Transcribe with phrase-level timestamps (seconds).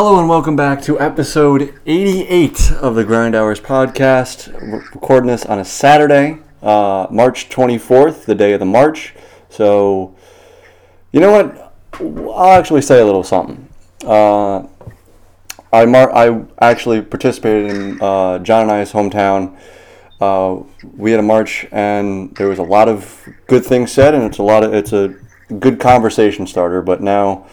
[0.00, 4.46] Hello and welcome back to episode 88 of the Grind Hours podcast.
[4.52, 9.16] We're recording this on a Saturday, uh, March 24th, the day of the March.
[9.48, 10.14] So,
[11.10, 11.74] you know what?
[12.00, 13.68] I'll actually say a little something.
[14.04, 14.68] Uh,
[15.72, 19.58] I mar- I actually participated in uh, John and I's hometown.
[20.20, 20.62] Uh,
[20.96, 24.38] we had a march, and there was a lot of good things said, and it's
[24.38, 25.08] a lot of it's a
[25.58, 26.82] good conversation starter.
[26.82, 27.48] But now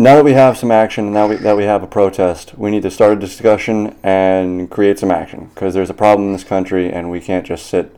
[0.00, 2.70] now that we have some action, and now we, that we have a protest, we
[2.70, 6.42] need to start a discussion and create some action because there's a problem in this
[6.42, 7.94] country and we can't just sit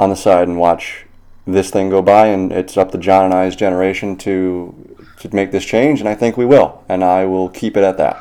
[0.00, 1.04] on the side and watch
[1.46, 2.28] this thing go by.
[2.28, 6.14] And it's up to John and I's generation to to make this change, and I
[6.14, 6.82] think we will.
[6.88, 8.20] And I will keep it at that.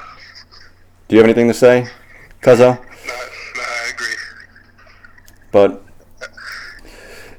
[1.07, 1.87] Do you have anything to say,
[2.41, 2.59] Cuzzo?
[2.59, 4.15] No, no, I agree.
[5.53, 5.85] But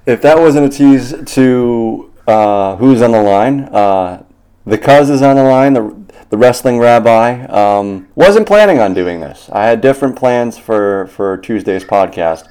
[0.06, 4.24] if that wasn't a tease to uh, who's on the line, uh,
[4.66, 5.94] the Cuz is on the line, the,
[6.30, 7.44] the wrestling rabbi.
[7.46, 9.48] Um, wasn't planning on doing this.
[9.52, 12.48] I had different plans for, for Tuesday's podcast.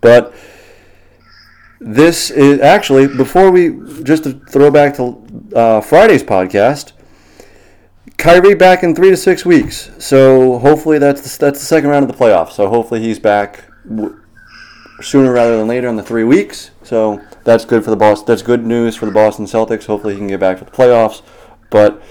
[0.00, 0.34] But
[1.80, 3.70] this is actually, before we,
[4.02, 5.22] just to throw back to
[5.54, 6.92] uh, Friday's podcast,
[8.16, 9.90] Kyrie back in three to six weeks.
[9.98, 12.52] So hopefully that's the, that's the second round of the playoffs.
[12.52, 13.64] So hopefully he's back
[15.00, 16.70] sooner rather than later in the three weeks.
[16.82, 18.26] So that's good for the Boston.
[18.26, 19.86] That's good news for the Boston Celtics.
[19.86, 21.22] Hopefully he can get back for the playoffs.
[21.70, 22.02] But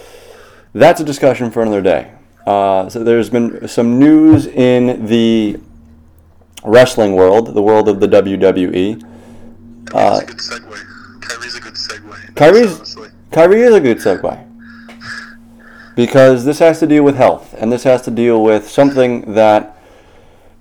[0.73, 2.11] that's a discussion for another day.
[2.45, 5.59] Uh, so there's been some news in the
[6.63, 9.01] wrestling world, the world of the WWE.
[9.85, 11.21] Kyrie's a good segue.
[11.21, 12.35] Kyrie's a good segue.
[12.35, 12.95] Kyrie's-
[13.31, 14.45] Kyrie is a good segue
[15.95, 19.77] because this has to deal with health, and this has to deal with something that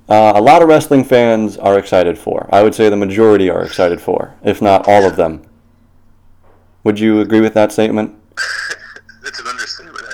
[0.09, 2.49] uh, a lot of wrestling fans are excited for.
[2.53, 5.43] I would say the majority are excited for, if not all of them.
[6.85, 8.15] Would you agree with that statement?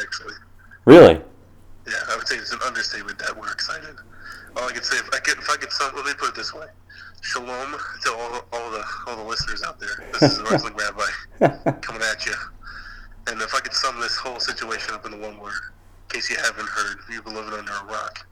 [0.04, 0.34] Actually.
[0.84, 1.20] Really?
[1.86, 3.96] Yeah, I would say it's an understatement that we're excited.
[4.56, 6.34] All I can say, if I could, if I could, sum, let me put it
[6.34, 6.66] this way:
[7.22, 10.04] Shalom to all, all the all the listeners out there.
[10.12, 12.34] This is the wrestling rabbi coming at you.
[13.26, 15.52] And if I could sum this whole situation up into one word,
[16.10, 18.26] in case you haven't heard, you've been living under a rock.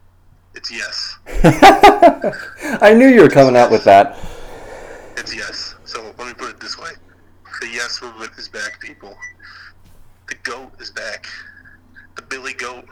[0.54, 1.16] It's yes.
[2.82, 4.18] I knew you were coming out with that.
[5.16, 5.74] It's yes.
[5.84, 6.90] So let me put it this way:
[7.60, 9.16] the yes movement is back, people.
[10.28, 11.26] The goat is back.
[12.16, 12.84] The Billy Goat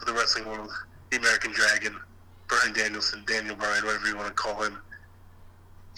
[0.00, 0.70] of the wrestling world,
[1.10, 1.96] the American Dragon,
[2.48, 4.78] Bryan Danielson, Daniel Bryan, whatever you want to call him.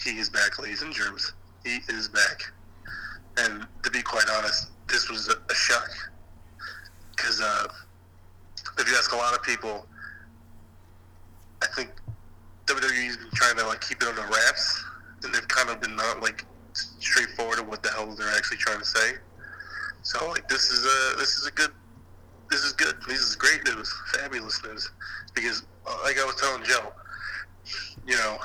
[0.03, 1.33] He is back, ladies and germs.
[1.63, 2.41] He is back.
[3.37, 5.89] And to be quite honest, this was a, a shock.
[7.15, 7.67] Because uh,
[8.79, 9.85] if you ask a lot of people,
[11.61, 11.91] I think
[12.65, 14.85] WWE's been trying to like keep it under wraps,
[15.23, 18.79] and they've kind of been not like straightforward of what the hell they're actually trying
[18.79, 19.13] to say.
[20.03, 21.71] So like this is a this is a good
[22.49, 24.91] this is good this is great news, fabulous news,
[25.33, 26.91] because uh, like I was telling Joe,
[28.07, 28.37] you know,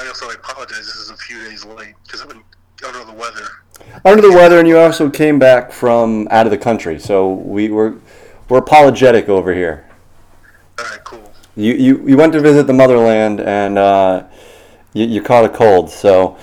[0.00, 0.78] I also apologize.
[0.78, 2.42] This is a few days late because I've been
[2.86, 3.46] under the weather.
[4.04, 7.68] Under the weather, and you also came back from out of the country, so we
[7.68, 7.96] were
[8.48, 9.88] we're apologetic over here.
[10.78, 11.32] All right, cool.
[11.56, 14.24] You you, you went to visit the motherland, and uh,
[14.92, 16.36] you, you caught a cold, so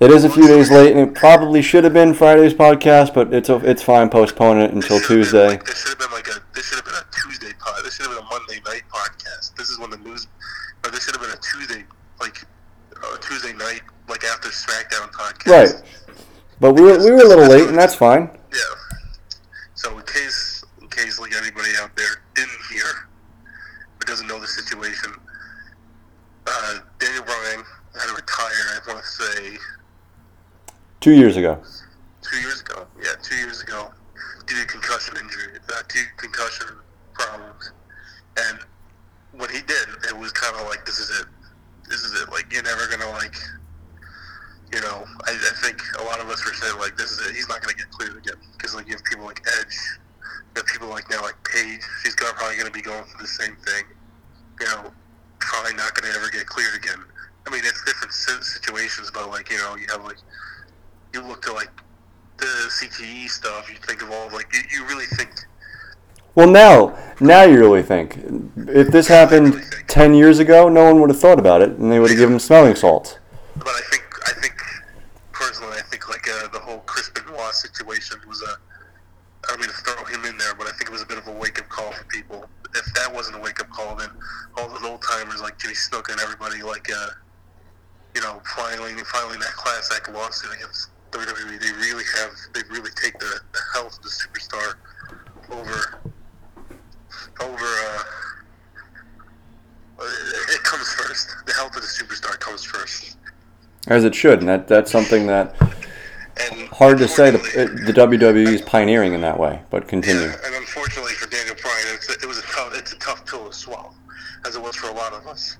[0.00, 3.34] it is a few days late, and it probably should have been Friday's podcast, but
[3.34, 4.08] it's a, it's fine.
[4.08, 5.48] Postpone it until Tuesday.
[5.48, 7.84] Like, this should have been like a this should have been a Tuesday pod.
[7.84, 9.54] This should have been a Monday night podcast.
[9.56, 10.26] This is when the news,
[10.84, 11.84] or this should have been a Tuesday
[12.18, 12.46] like
[12.96, 15.74] uh, Tuesday night like after SmackDown podcast.
[15.74, 15.82] Right.
[16.60, 18.30] But we were we were a little late, and that's fine.
[18.52, 18.58] Yeah.
[19.74, 24.46] So in case in case like anybody out there didn't hear or doesn't know the
[24.46, 25.12] situation,
[26.46, 28.48] uh, Daniel Bryan had to retire.
[28.48, 29.58] I want to say
[31.00, 31.58] Two years ago.
[32.22, 32.86] two years ago.
[33.02, 33.90] Yeah, two years ago,
[34.46, 36.68] due to concussion injury, uh, due concussion
[37.14, 37.72] problems,
[38.38, 38.58] and
[39.32, 41.26] when he did, it was kind of like this is it.
[41.88, 42.30] This is it.
[42.30, 43.34] Like you're never gonna like.
[44.72, 47.34] You know, I, I think a lot of us were saying like this is it.
[47.34, 49.74] He's not gonna get cleared again because like you have people like Edge,
[50.54, 51.80] you have people like now like Paige.
[52.04, 53.84] She's gonna, probably gonna be going through the same thing.
[54.60, 54.92] You know,
[55.40, 57.02] probably not gonna ever get cleared again.
[57.46, 60.18] I mean, it's different situations, but like you know, you have like
[61.12, 61.70] you look to like
[62.38, 65.30] the CTE stuff, you think of all like you, you really think
[66.34, 68.18] Well, now now you really think
[68.68, 71.98] if this happened ten years ago, no one would have thought about it, and they
[72.00, 73.18] would have given him smelling salts.
[73.56, 74.54] but I think I think
[75.32, 78.56] personally I think like uh, the whole Chris Benoit situation was a
[79.44, 81.18] I don't mean to throw him in there, but I think it was a bit
[81.18, 82.48] of a wake up call for people.
[82.74, 84.10] If that wasn't a wake up call, then
[84.56, 87.08] all those old timers like Jimmy Snook and everybody like uh
[88.14, 91.60] you know filing filing that class act lawsuit against WWE.
[91.60, 94.74] They really have they really take the, the health of the superstar
[95.50, 96.00] over
[97.40, 97.64] over.
[97.64, 98.02] Uh,
[99.98, 100.04] uh,
[100.48, 101.28] it comes first.
[101.46, 103.16] The health of the superstar comes first.
[103.86, 105.54] As it should, and that that's something that.
[106.72, 107.30] hard to say.
[107.30, 110.22] The, the WWE is pioneering in that way, but continue.
[110.22, 113.26] Yeah, and unfortunately for Daniel Bryan, it's a, it was a tough, it's a tough
[113.26, 113.92] pill to swallow,
[114.46, 115.58] as it was for a lot of us,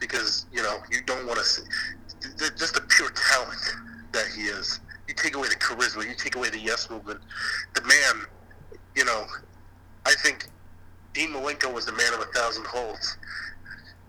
[0.00, 1.62] because you know you don't want to see
[2.56, 3.60] just the pure talent
[4.12, 4.80] that he is.
[5.08, 7.20] You take away the charisma, you take away the yes movement.
[7.74, 8.26] The man,
[8.94, 9.26] you know,
[10.06, 10.48] I think
[11.12, 13.16] Dean Malenko was the man of a thousand holds,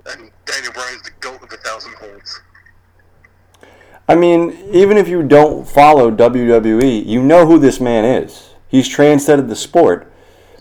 [0.05, 2.41] and Daniel Bryan's the goat of a thousand holds.
[4.07, 8.49] I mean, even if you don't follow WWE, you know who this man is.
[8.67, 10.11] He's transcended the sport,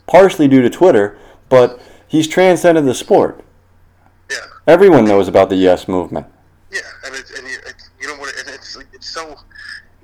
[0.06, 1.18] partially due to Twitter,
[1.48, 3.42] but he's transcended the sport.
[4.30, 4.36] Yeah.
[4.66, 6.26] Everyone knows about the Yes movement.
[6.70, 9.36] Yeah, and it's and it, it's you know what and it's like it's so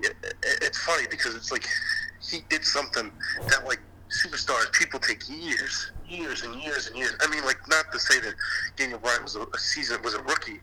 [0.01, 1.67] it, it, it's funny because it's like
[2.23, 3.11] he did something
[3.49, 7.15] that like superstars people take years, years and years and years.
[7.21, 8.35] I mean, like not to say that
[8.77, 10.61] Daniel Bryan was a, a season was a rookie,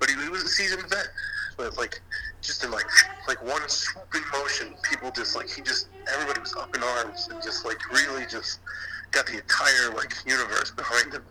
[0.00, 1.08] but he, he was a seasoned vet.
[1.56, 2.00] But like
[2.40, 2.86] just in like
[3.28, 7.42] like one swooping motion, people just like he just everybody was up in arms and
[7.42, 8.60] just like really just
[9.10, 11.22] got the entire like universe behind him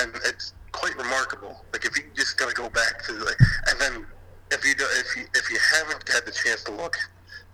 [0.00, 1.64] and it's quite remarkable.
[1.72, 3.36] Like if you just gotta go back to like,
[3.70, 4.06] and then
[4.50, 6.96] if you if you if you haven't had the chance to look,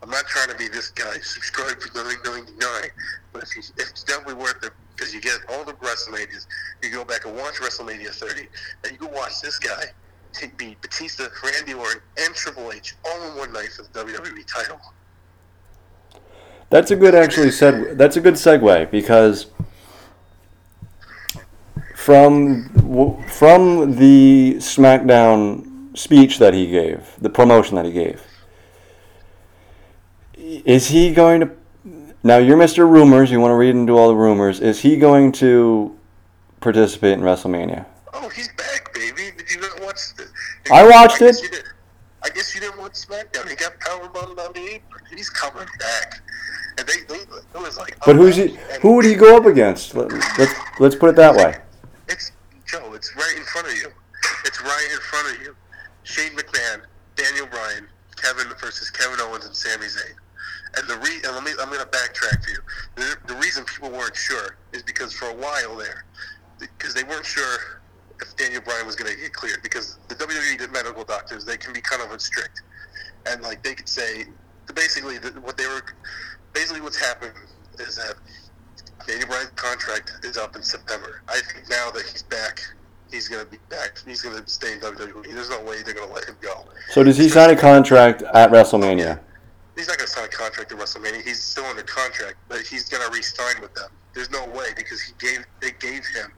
[0.03, 1.19] I'm not trying to be this guy.
[1.19, 2.91] Subscribe for nine,
[3.33, 6.47] but if you, it's definitely worth it because you get all the WrestleManias.
[6.83, 8.49] You go back and watch WrestleMania 30,
[8.85, 9.85] and you can watch this guy
[10.57, 14.81] beat Batista, Randy Orton, and Triple H all in one night for the WWE title.
[16.69, 17.97] That's a good actually seg.
[17.97, 19.47] That's a good segue because
[21.95, 22.69] from
[23.29, 25.66] from the SmackDown
[25.97, 28.23] speech that he gave, the promotion that he gave,
[30.37, 31.51] is he going to?
[32.23, 32.89] Now you're Mr.
[32.89, 33.31] Rumors.
[33.31, 34.61] You want to read into all the rumors.
[34.61, 35.99] Is he going to
[36.61, 37.87] participate in WrestleMania?
[38.13, 39.33] Oh, he's back, baby!
[39.37, 40.15] Did you not watch?
[40.17, 40.29] The,
[40.73, 41.65] I watched guess it.
[42.23, 43.49] I guess you didn't watch SmackDown.
[43.49, 45.05] He got powerbombed on the apron.
[45.15, 46.21] He's coming back,
[46.79, 47.97] and they, they it was like.
[48.05, 48.59] But who's he?
[48.83, 49.95] Who would he go up against?
[49.95, 51.57] Let, let's let's put it that way.
[52.09, 52.33] It's
[52.67, 52.93] Joe.
[52.95, 53.89] It's right in front of you.
[54.45, 55.57] It's right in front of you.
[56.07, 56.83] Shane McMahon,
[57.17, 60.15] Daniel Bryan, Kevin versus Kevin Owens and Sami Zayn.
[60.77, 62.59] And the re- and let me I'm going to backtrack for you.
[62.95, 66.05] The, the reason people weren't sure is because for a while there,
[66.61, 67.83] because they weren't sure
[68.21, 71.73] if Daniel Bryan was going to get cleared because the WWE medical doctors they can
[71.73, 72.63] be kind of strict,
[73.27, 74.27] and like they could say
[74.75, 75.83] basically what they were
[76.53, 77.35] basically what's happened
[77.81, 78.15] is that
[79.07, 81.23] Daniel Bryan's contract is up in September.
[81.29, 82.63] I think now that he's back,
[83.17, 83.99] he's going to be back.
[84.07, 85.25] He's going to stay in WWE.
[85.33, 86.67] There's no way they're going to let him go.
[86.91, 89.19] So does he sign a contract at WrestleMania?
[89.75, 91.23] He's not going to sign a contract at WrestleMania.
[91.23, 93.91] He's still under contract, but he's going to re-sign with them.
[94.15, 96.33] There's no way because he gave they gave him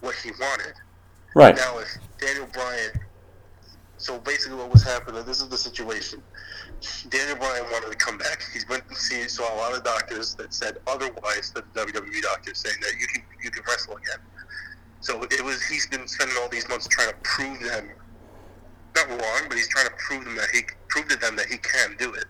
[0.00, 0.74] what he wanted.
[1.34, 1.56] Right.
[1.56, 1.88] Now, if
[2.18, 2.90] Daniel Bryan,
[3.96, 6.22] so basically what was happening, this is the situation.
[7.08, 8.44] Daniel Bryan wanted to come back.
[8.52, 12.22] He's went and seen, saw a lot of doctors that said otherwise than the WWE
[12.22, 14.18] doctors, saying that you can you can wrestle again.
[15.02, 17.90] So it was he's been spending all these months trying to prove them,
[18.94, 21.58] not wrong, but he's trying to prove them that he prove to them that he
[21.58, 22.24] can do it,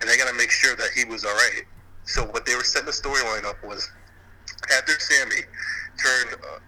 [0.00, 1.62] and they got to make sure that he was all right.
[2.04, 3.90] So what they were setting the storyline up was
[4.76, 5.42] after Sami
[6.02, 6.58] turned uh,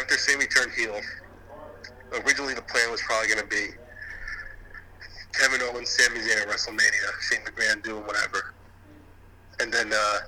[0.00, 1.00] after Sami turned heel,
[2.24, 3.70] originally the plan was probably going to be
[5.32, 8.54] Kevin Owens, Sami Zayn at WrestleMania, Shane McMahon doing whatever.
[9.60, 10.18] And then, uh,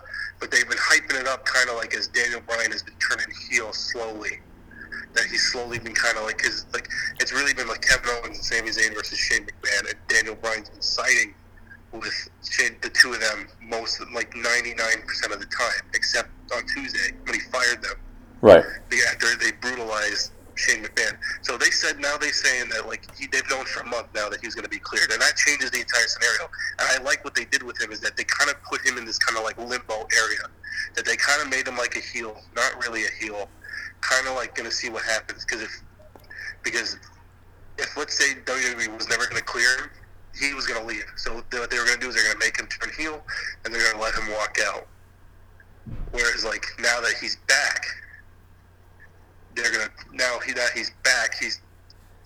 [0.42, 3.32] but they've been hyping it up kind of like as Daniel Bryan has been turning
[3.48, 4.40] heel slowly.
[5.14, 6.88] That he's slowly been kind of like his, like,
[7.20, 9.90] it's really been like Kevin Owens and Sami Zayn versus Shane McMahon.
[9.90, 11.34] And Daniel Bryan's been siding
[11.92, 12.12] with
[12.50, 17.34] Shane, the two of them most, like 99% of the time, except on Tuesday when
[17.34, 17.94] he fired them
[18.40, 18.64] Right.
[19.12, 21.18] after they brutalized Shane McMahon.
[21.42, 24.28] So they said now they're saying that like he, they've known for a month now
[24.28, 26.48] that he's going to be cleared, and that changes the entire scenario.
[26.78, 28.98] And I like what they did with him is that they kind of put him
[28.98, 30.46] in this kind of like limbo area,
[30.94, 33.48] that they kind of made him like a heel, not really a heel,
[34.00, 35.82] kind of like going to see what happens because if
[36.62, 36.98] because
[37.78, 39.90] if let's say WWE was never going to clear him,
[40.38, 41.04] he was going to leave.
[41.16, 43.22] So what they were going to do is they're going to make him turn heel,
[43.64, 44.86] and they're going to let him walk out.
[46.12, 47.84] Whereas like now that he's back,
[49.54, 51.34] they're gonna now he that he's back.
[51.38, 51.60] He's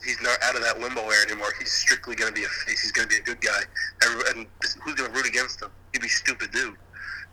[0.05, 1.53] he's not out of that limbo area anymore.
[1.59, 2.83] He's strictly gonna be a face.
[2.83, 3.61] He's gonna be a good guy.
[4.05, 4.47] Every, and
[4.85, 5.71] who's gonna root against him?
[5.93, 6.77] He'd be stupid, dude.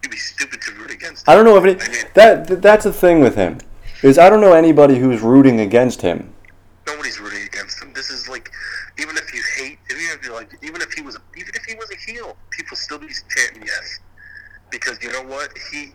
[0.01, 1.27] He'd be stupid to root against.
[1.29, 3.59] I don't know if I mean, that that's the thing with him
[4.01, 6.33] is I don't know anybody who's rooting against him.
[6.85, 7.93] nobody's rooting against him.
[7.93, 8.51] This is like,
[8.99, 11.75] even if you hate, even if you like, even if he was, even if he
[11.75, 13.99] was a heel, people still be chanting yes,
[14.71, 15.49] because you know what?
[15.71, 15.93] He,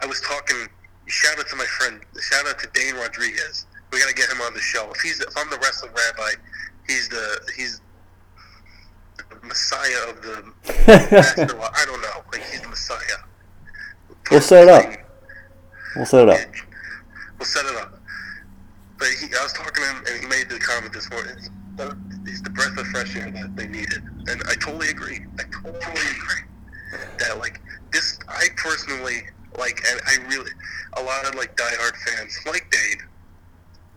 [0.00, 0.68] I was talking.
[1.08, 2.00] Shout out to my friend.
[2.20, 3.66] Shout out to Dane Rodriguez.
[3.92, 4.90] We gotta get him on the show.
[4.90, 6.32] If he's, if I'm the wrestling rabbi,
[6.86, 7.80] he's the he's
[9.16, 10.52] the messiah of the
[11.10, 11.58] master.
[11.60, 12.22] I don't know.
[12.32, 12.98] Like he's the messiah.
[14.30, 15.00] We'll set it up.
[15.96, 16.54] We'll set it up.
[17.38, 17.98] We'll set it up.
[18.98, 21.36] But he, I was talking to him, and he made the comment this morning.
[22.26, 25.20] He's the breath of fresh air that they needed, and I totally agree.
[25.38, 25.78] I totally
[26.16, 26.42] agree
[27.18, 27.60] that like
[27.92, 28.18] this.
[28.28, 29.22] I personally
[29.58, 30.50] like, and I really,
[30.96, 33.02] a lot of like diehard fans like Dane.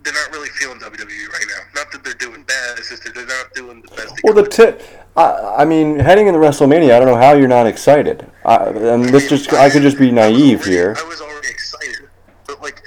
[0.03, 1.63] They're not really feeling WWE right now.
[1.75, 2.79] Not that they're doing bad.
[2.79, 4.19] It's just that they're not doing the best.
[4.23, 4.83] Well, the could.
[5.15, 8.25] I, mean, heading into WrestleMania, I don't know how you're not excited.
[8.43, 10.95] I, and this just I could just be I naive already- here.
[10.97, 12.09] I was already excited,
[12.47, 12.81] but like,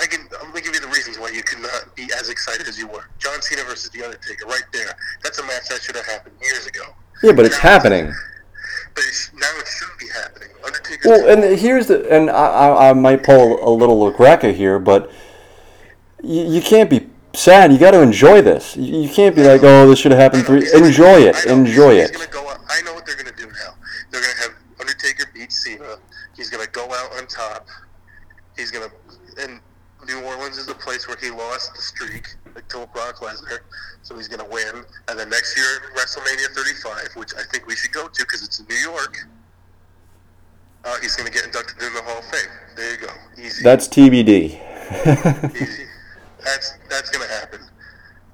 [0.00, 0.20] I can.
[0.40, 2.86] I'm gonna give you the reasons why you could not be as excited as you
[2.86, 3.04] were.
[3.18, 4.96] John Cena versus The Undertaker, right there.
[5.22, 6.84] That's a match that should have happened years ago.
[7.22, 8.14] Yeah, but it's Now happening.
[9.32, 10.48] But now it should be happening.
[10.64, 11.08] Undertaker.
[11.08, 15.10] Well, and here's the and I, I, I might pull a little Greca here, but
[16.22, 17.72] you, you can't be sad.
[17.72, 18.76] You got to enjoy this.
[18.76, 20.68] You, you can't be like, oh, this should have happened three.
[20.72, 21.46] Enjoy it.
[21.46, 22.12] Enjoy it.
[22.30, 22.46] Go.
[22.68, 23.74] I know what they're gonna do now.
[24.10, 25.96] They're gonna have Undertaker beat Cena.
[26.36, 27.68] He's gonna go out on top.
[28.56, 28.90] He's gonna
[29.40, 29.60] and
[30.06, 33.60] New Orleans is the place where he lost the streak until Brock Lesnar.
[34.02, 34.84] So he's gonna win.
[35.08, 38.58] And then next year WrestleMania 35, which I think we should go to because it's
[38.58, 39.18] in New York.
[40.84, 42.50] Uh, he's gonna get inducted in the Hall of Fame.
[42.76, 43.12] There you go.
[43.38, 43.62] Easy.
[43.62, 44.58] That's TBD.
[45.60, 45.84] easy.
[46.44, 47.60] That's that's gonna happen.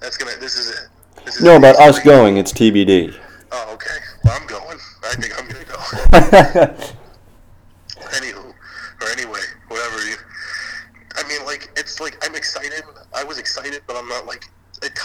[0.00, 0.36] That's gonna.
[0.38, 0.88] This is it.
[1.24, 3.18] This is no, about us going, it's TBD.
[3.50, 3.96] Oh, okay.
[4.24, 4.78] Well, I'm going.
[5.04, 5.74] I think I'm gonna go.
[8.16, 8.54] Anywho,
[9.00, 10.16] or anyway, whatever you.
[11.16, 12.84] I mean, like it's like I'm excited.
[13.14, 14.48] I was excited, but I'm not like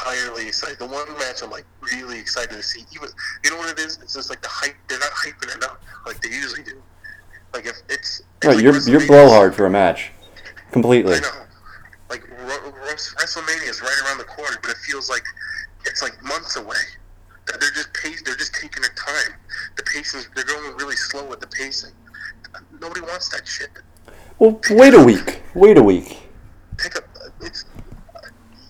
[0.02, 0.80] entirely excited.
[0.80, 2.84] The one match I'm like really excited to see.
[2.94, 3.10] Even
[3.44, 4.00] you know what it is?
[4.02, 4.76] It's just like the hype.
[4.88, 6.82] They're not hyping it up like they usually do.
[7.54, 10.12] Like if it's, Right, like you're you're blowhard for a match,
[10.72, 11.16] completely.
[11.16, 11.30] I know.
[12.10, 15.24] Like WrestleMania is right around the corner, but it feels like
[15.86, 16.76] it's like months away.
[17.48, 18.22] That They're just pace.
[18.24, 19.38] They're just taking their time.
[19.76, 20.22] The pacing.
[20.36, 21.92] They're going really slow with the pacing.
[22.80, 23.70] Nobody wants that shit.
[24.40, 25.42] Well, wait a week.
[25.54, 26.30] Wait a week.
[26.78, 27.04] Pick up.
[27.16, 27.66] Uh, it's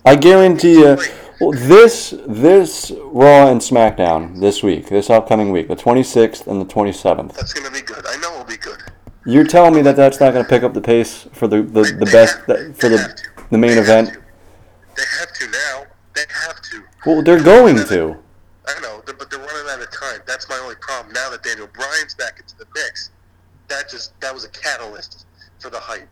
[0.05, 0.97] I guarantee you.
[1.41, 6.65] Well, this this Raw and SmackDown this week, this upcoming week, the 26th and the
[6.65, 7.33] 27th.
[7.33, 8.05] that's gonna be good.
[8.05, 8.77] I know it'll be good.
[9.25, 11.83] You're telling me that that's not going to pick up the pace for the the,
[11.83, 13.15] the They best have- for the
[13.51, 14.09] the main They event?
[14.13, 14.21] to.
[14.95, 15.85] They have to now.
[16.15, 16.83] They have to.
[17.05, 18.17] Well, they're going to.
[18.67, 20.21] I know, but they're running out of time.
[20.25, 21.13] That's my only problem.
[21.13, 23.11] Now that Daniel Bryan's back into the mix,
[23.67, 25.25] that just that was a catalyst
[25.59, 26.07] for the hype.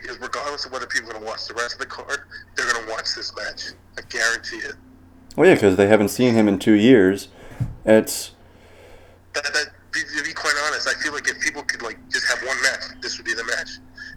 [0.00, 2.20] Because regardless of whether people are going to watch the rest of the card,
[2.56, 3.72] they're going to watch this match.
[3.96, 4.74] I guarantee it.
[5.36, 7.28] Well, yeah, because they haven't seen him in two years.
[7.84, 8.32] It's
[9.34, 12.26] That, that, be- to be quite honest, I feel like if people could like just
[12.28, 13.70] have one match, this would be the match.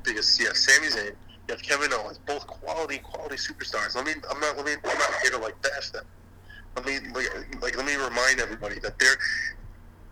[0.04, 1.12] Because you have Sami Zayn,
[1.48, 3.96] you have Kevin Owens, both quality, quality superstars.
[3.96, 6.06] Let me, I'm not, let me, I'm not here to like bash them.
[6.76, 7.28] Let me, like,
[7.62, 9.18] like, let me remind everybody that they're,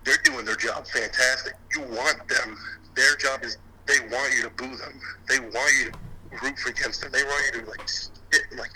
[0.04, 1.54] they're doing their job fantastic.
[1.76, 2.58] You want them.
[2.96, 3.58] Their job is
[3.90, 5.02] they want you to boo them.
[5.28, 7.12] They want you to root for against them.
[7.12, 8.70] They want you to like, spit, like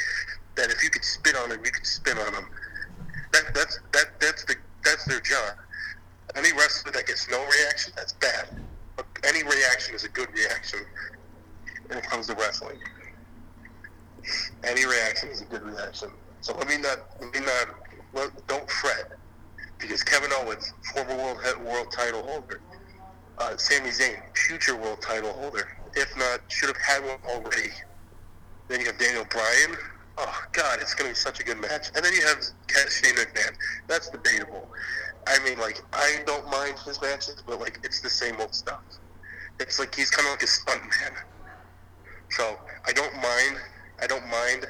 [0.55, 0.71] that.
[0.71, 2.47] If you could spit on them, you could spit on them.
[3.31, 5.55] That, that's that, that's the that's their job.
[6.35, 8.49] Any wrestler that gets no reaction, that's bad.
[8.95, 10.79] But any reaction is a good reaction
[11.87, 12.79] when it comes to wrestling.
[14.63, 16.09] Any reaction is a good reaction.
[16.41, 19.11] So let me not, let me not, don't fret,
[19.77, 22.61] because Kevin Owens, former world world title holder,
[23.37, 27.69] uh, Sami Zayn, future world title holder, if not, should have had one already.
[28.67, 29.77] Then you have Daniel Bryan.
[30.17, 31.89] Oh God, it's gonna be such a good match.
[31.95, 32.43] And then you have
[32.91, 33.55] Shane McMahon.
[33.87, 34.69] That's debatable.
[35.27, 38.81] I mean, like I don't mind his matches, but like it's the same old stuff.
[39.59, 41.11] It's like he's kind of like a stunt man.
[42.29, 43.57] So I don't mind.
[44.01, 44.67] I don't mind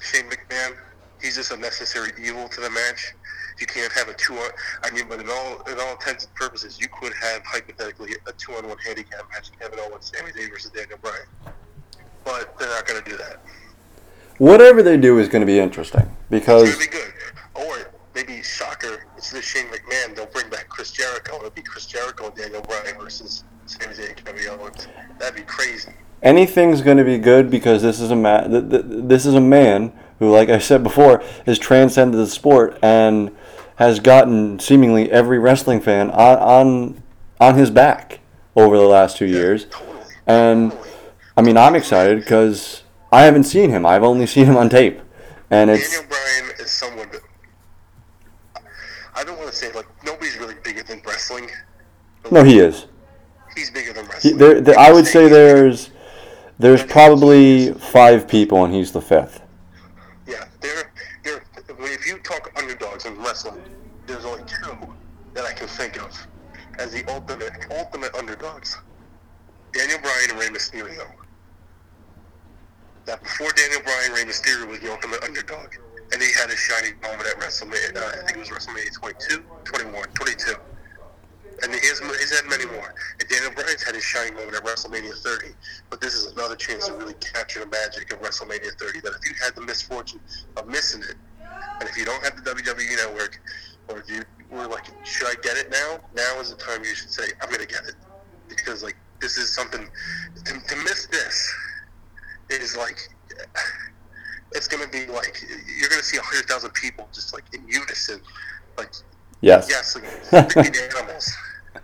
[0.00, 0.76] Shane McMahon.
[1.20, 3.14] He's just a necessary evil to the match.
[3.62, 4.50] You can't have a two on.
[4.82, 8.32] I mean, but in all in all intents and purposes, you could have hypothetically a
[8.32, 11.22] two on one handicap match: Kevin Owens, Sami Zayn versus Daniel Bryan.
[12.24, 13.40] But they're not going to do that.
[14.38, 17.12] whatever they do is going to be interesting It's because going to be good.
[17.54, 21.36] Or maybe shocker, it's the Shane McMahon, they'll bring back Chris Jericho.
[21.36, 24.88] It'll be Chris Jericho and Daniel Bryan versus Sami Zayn and Kevin Owens.
[25.20, 25.92] That'd be crazy.
[26.20, 29.40] anything's going to be good because this is a ma- th- th- this is a
[29.40, 33.30] man who, like I said before, has transcended the sport and
[33.82, 37.02] has gotten seemingly every wrestling fan on on,
[37.40, 38.20] on his back
[38.54, 39.66] over the last two years.
[40.24, 40.72] And
[41.36, 43.84] I mean, I'm excited because I haven't seen him.
[43.84, 45.00] I've only seen him on tape,
[45.50, 47.22] and it's Daniel Bryan is someone that
[49.16, 51.50] I don't want to say like nobody's really bigger than wrestling.
[52.30, 52.86] no, he is.
[53.56, 55.90] He's bigger than He, there, there, I would say there's
[56.60, 59.42] there's probably five people, and he's the fifth.
[60.28, 60.92] Yeah, they're
[61.24, 61.44] they're
[61.80, 63.62] if you talk underdogs in wrestling,
[64.06, 64.76] there's only two
[65.34, 66.26] that I can think of
[66.78, 68.76] as the ultimate ultimate underdogs:
[69.72, 71.06] Daniel Bryan and Rey Mysterio.
[73.04, 75.74] That before Daniel Bryan, Rey Mysterio was the ultimate underdog,
[76.12, 77.96] and he had a shining moment at WrestleMania.
[77.96, 80.54] Uh, I think it was WrestleMania 22, 21, 22.
[81.62, 82.94] And he has, he's had many more.
[83.20, 85.48] And Daniel Bryan's had his shining moment at WrestleMania 30.
[85.90, 89.00] But this is another chance to really capture the magic of WrestleMania 30.
[89.00, 90.20] That if you had the misfortune
[90.56, 91.16] of missing it,
[91.80, 93.40] and if you don't have the WWE Network,
[93.92, 96.00] or you were like, should I get it now?
[96.14, 97.94] Now is the time you should say, I'm going to get it.
[98.48, 99.88] Because, like, this is something,
[100.44, 101.54] to, to miss this
[102.50, 102.98] is like,
[104.52, 105.42] it's going to be like,
[105.78, 108.20] you're going to see 100,000 people just like in unison.
[108.76, 108.92] Like,
[109.42, 109.66] Yes.
[109.68, 109.96] Yes,
[110.56, 111.32] like animals.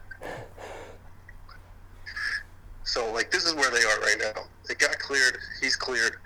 [2.85, 4.45] So, like, this is where they are right now.
[4.71, 5.37] It got cleared.
[5.61, 6.17] He's cleared.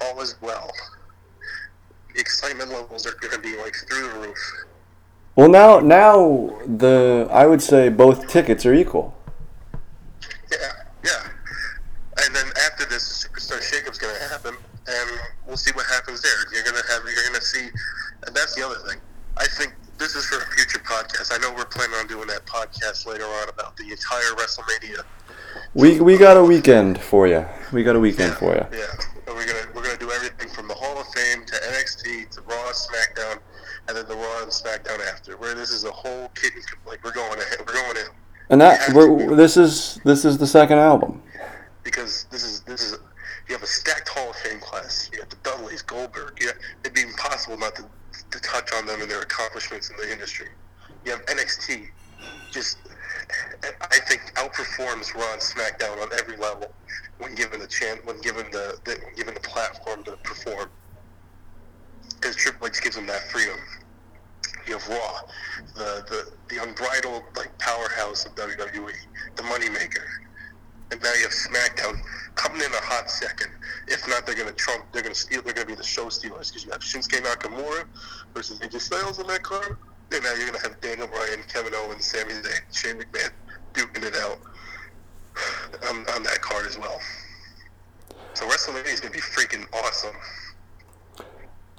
[0.00, 0.68] All is well.
[2.12, 4.38] The excitement levels are going to be like through the roof.
[5.38, 9.16] Well, now now the I would say both tickets are equal.
[10.50, 10.58] Yeah,
[11.04, 11.30] yeah.
[12.24, 14.56] And then after this, the superstar shakeup's going to happen,
[14.88, 16.32] and we'll see what happens there.
[16.52, 17.68] You're going to have, you're going to see,
[18.26, 18.98] and that's the other thing.
[19.36, 21.32] I think this is for a future podcast.
[21.32, 25.04] I know we're planning on doing that podcast later on about the entire WrestleMania.
[25.72, 27.46] We we got a weekend for you.
[27.72, 28.66] We got a weekend for you.
[28.76, 28.86] Yeah,
[29.28, 32.40] and we're gonna we're gonna do everything from the Hall of Fame to NXT to
[32.40, 33.38] Raw, SmackDown,
[33.88, 35.36] and then the Raw and SmackDown after.
[35.36, 36.52] Where this is a whole kid
[36.86, 38.06] like we're going ahead, we're going in
[38.50, 41.22] And that we're, this is this is the second album.
[41.82, 42.98] because this is this is
[43.48, 45.10] you have a stacked Hall of Fame class.
[45.12, 46.38] You have the Dudleys, Goldberg.
[46.40, 46.50] Yeah,
[46.84, 47.84] it'd be impossible not to
[48.30, 50.48] to touch on them and their accomplishments in the industry.
[51.04, 51.88] You have NXT,
[52.50, 52.78] just
[53.80, 56.72] I think outperforms Raw and SmackDown on every level
[57.18, 60.68] when given the chance, when given the, the when given the platform to perform.
[62.20, 63.58] Because Triple H gives them that freedom.
[64.66, 65.20] You have Raw,
[65.74, 68.92] the the the unbridled like powerhouse of WWE,
[69.36, 70.04] the moneymaker,
[70.90, 72.00] and now you have SmackDown
[72.34, 73.50] coming in a hot second.
[73.86, 74.84] If not, they're gonna trump.
[74.92, 75.42] They're gonna steal.
[75.42, 77.84] They're gonna be the show stealers because you have Shinsuke Nakamura
[78.34, 79.76] versus AJ Styles in that card.
[80.12, 83.30] And now you're gonna have Daniel Bryan, Kevin Owens, Sami Zayn, Shane McMahon
[83.74, 84.38] duking it out
[85.90, 87.00] on, on that card as well.
[88.34, 90.14] So WrestleMania is gonna be freaking awesome.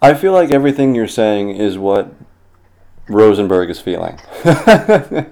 [0.01, 2.13] I feel like everything you're saying is what
[3.07, 4.19] Rosenberg is feeling.
[4.45, 5.25] I'm, if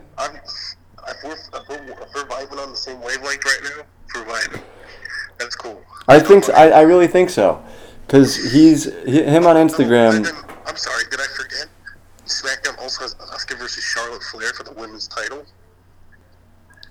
[1.23, 3.83] we're, if we're, if we're vibing on the same wavelength right now,
[4.15, 4.61] we're vibing.
[5.39, 5.81] That's cool.
[6.07, 7.63] I think I, I really think so,
[8.05, 10.23] because he's he, him on Oh, Instagram.
[10.23, 11.67] then- I'm sorry, did I forget?
[12.25, 15.45] SmackDown also has Asuka versus Charlotte Flair for the women's title.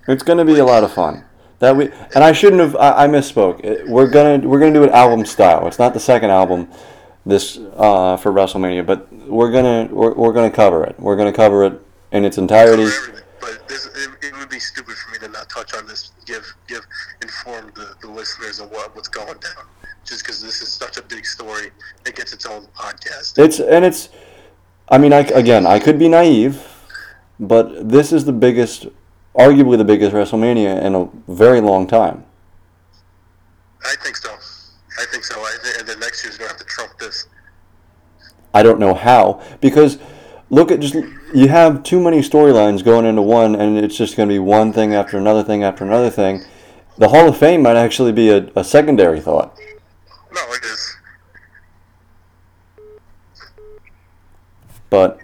[0.08, 1.24] It's going to be a lot of fun.
[1.58, 2.76] That we and I shouldn't have.
[2.76, 3.86] I, I misspoke.
[3.88, 5.66] We're gonna we're gonna do it album style.
[5.66, 6.68] It's not the second album
[7.26, 10.98] this uh, for WrestleMania, but we're gonna we're, we're gonna cover it.
[10.98, 12.88] We're gonna cover it in its entirety.
[13.40, 16.12] But this, it, it would be stupid for me to not touch on this.
[16.24, 16.86] Give give
[17.20, 19.66] inform the, the listeners of what what's going down.
[20.04, 21.70] Just because this is such a big story,
[22.06, 23.38] it gets its own podcast.
[23.38, 24.08] It's and it's.
[24.88, 26.64] I mean, I again, I could be naive,
[27.40, 28.86] but this is the biggest,
[29.34, 32.24] arguably the biggest WrestleMania in a very long time.
[33.84, 34.30] I think so.
[34.30, 35.40] I think so.
[35.40, 35.65] I think, and then
[36.06, 37.26] next year's gonna have to trump this.
[38.54, 39.98] I don't know how because
[40.48, 40.94] look at just
[41.34, 44.72] you have too many storylines going into one, and it's just going to be one
[44.72, 46.44] thing after another thing after another thing.
[46.98, 49.58] The Hall of Fame might actually be a, a secondary thought,
[50.32, 50.96] No, it is.
[54.88, 55.20] but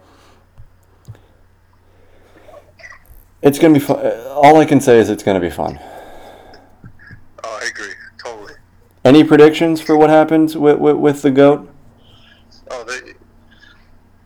[3.41, 4.05] it's going to be fun.
[4.31, 5.79] All I can say is it's going to be fun.
[7.45, 7.95] Oh, I agree.
[8.23, 8.55] Totally.
[9.13, 11.71] Any predictions for what happens with, with, with the goat?
[12.71, 13.13] Oh, they,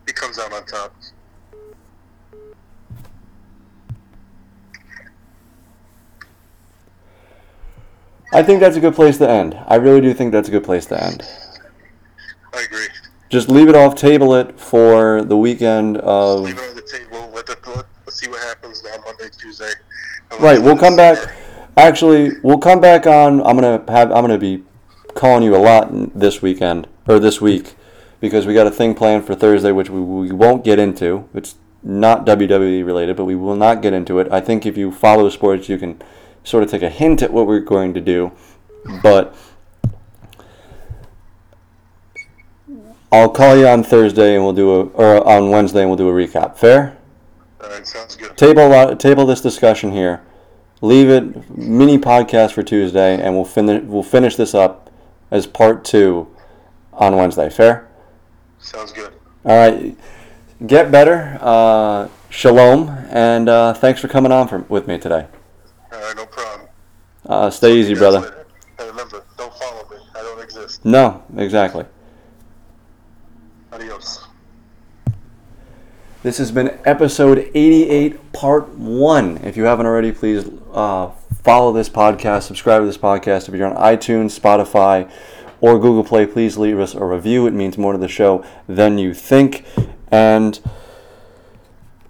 [0.05, 0.95] he comes out on top.
[8.31, 9.61] I think that's a good place to end.
[9.67, 11.21] I really do think that's a good place to end.
[12.53, 12.87] I agree.
[13.27, 16.43] Just leave it off, table it for the weekend of.
[16.43, 17.29] Leave it on the table.
[17.35, 19.73] Let the let, let's see what happens now Monday, Tuesday.
[20.39, 21.29] Right, we'll come back.
[21.75, 23.41] Actually, we'll come back on.
[23.45, 24.13] I'm gonna have.
[24.13, 24.63] I'm gonna be
[25.17, 27.75] calling you a lot this weekend or this week
[28.21, 31.27] because we got a thing planned for Thursday, which we, we won't get into.
[31.33, 34.31] It's not WWE related, but we will not get into it.
[34.31, 36.01] I think if you follow sports, you can
[36.43, 38.31] sort of take a hint at what we're going to do,
[39.03, 39.35] but.
[43.09, 46.09] I'll call you on Thursday and we'll do a, or on Wednesday and we'll do
[46.09, 46.57] a recap.
[46.57, 46.97] Fair?
[47.61, 48.37] All right, sounds good.
[48.37, 50.21] table uh, table this discussion here.
[50.81, 54.86] Leave it mini podcast for Tuesday, and we'll finish we'll finish this up
[55.31, 56.27] as part two
[56.93, 57.49] on Wednesday.
[57.49, 57.89] Fair?
[58.59, 59.13] Sounds good.
[59.45, 59.97] All right.
[60.65, 61.37] Get better.
[61.41, 62.89] Uh, shalom.
[63.09, 65.27] And uh, thanks for coming on for, with me today.
[65.91, 66.69] All right, no problem.
[67.25, 68.19] Uh, stay easy, brother.
[68.21, 68.47] later.
[68.79, 69.97] And remember, don't follow me.
[70.15, 70.83] I don't exist.
[70.85, 71.85] No, exactly.
[73.71, 74.25] Adios.
[76.23, 79.37] This has been episode 88, part one.
[79.37, 81.11] If you haven't already, please uh,
[81.43, 83.47] follow this podcast, subscribe to this podcast.
[83.47, 85.09] If you're on iTunes, Spotify,
[85.61, 87.47] or Google Play, please leave us a review.
[87.47, 89.65] It means more to the show than you think.
[90.11, 90.59] And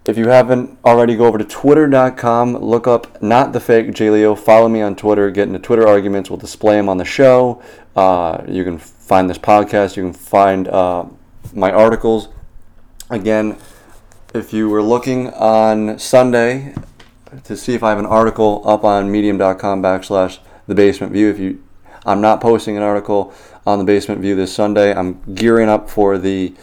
[0.06, 4.70] if you haven't already, go over to twitter.com, look up not the fake JLeo, follow
[4.70, 7.62] me on Twitter, get into Twitter arguments, we'll display them on the show.
[7.96, 11.06] Uh, you can find this podcast, you can find uh,
[11.54, 12.30] my articles.
[13.10, 13.58] Again,
[14.34, 16.74] if you were looking on Sunday
[17.44, 21.40] to see if I have an article up on medium.com backslash the basement view, if
[21.40, 21.64] you
[22.06, 23.34] I'm not posting an article
[23.66, 24.94] on the basement view this Sunday.
[24.96, 26.56] I'm gearing up for the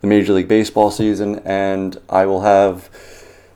[0.00, 2.90] the Major League Baseball season, and I will have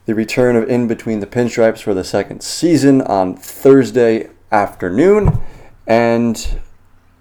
[0.05, 5.41] the return of In Between the Pinstripes for the second season on Thursday afternoon.
[5.87, 6.61] And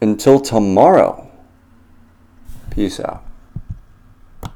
[0.01, 1.31] until tomorrow,
[2.69, 3.23] peace out.